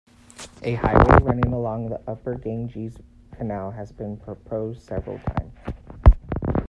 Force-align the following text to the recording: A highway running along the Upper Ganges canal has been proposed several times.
A 0.63 0.73
highway 0.73 1.19
running 1.21 1.53
along 1.53 1.89
the 1.89 2.01
Upper 2.07 2.33
Ganges 2.33 2.97
canal 3.37 3.69
has 3.69 3.91
been 3.91 4.17
proposed 4.17 4.81
several 4.81 5.19
times. 5.19 5.53